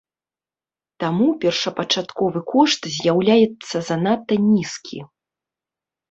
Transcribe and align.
Таму 1.01 1.25
першапачатковы 1.41 2.39
кошт 2.51 2.81
заяўляецца 2.97 3.75
занадта 3.91 4.33
нізкі. 4.47 4.99